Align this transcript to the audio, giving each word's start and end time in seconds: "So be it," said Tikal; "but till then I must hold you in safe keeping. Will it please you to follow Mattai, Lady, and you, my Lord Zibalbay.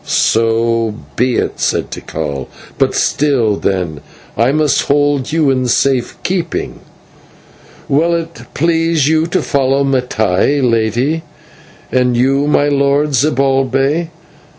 "So 0.03 0.95
be 1.15 1.35
it," 1.35 1.59
said 1.59 1.91
Tikal; 1.91 2.47
"but 2.79 2.93
till 3.19 3.57
then 3.57 4.01
I 4.35 4.51
must 4.51 4.87
hold 4.87 5.31
you 5.31 5.51
in 5.51 5.67
safe 5.67 6.17
keeping. 6.23 6.79
Will 7.87 8.15
it 8.15 8.45
please 8.55 9.07
you 9.07 9.27
to 9.27 9.43
follow 9.43 9.83
Mattai, 9.83 10.59
Lady, 10.59 11.21
and 11.91 12.17
you, 12.17 12.47
my 12.47 12.67
Lord 12.67 13.09
Zibalbay. 13.13 14.09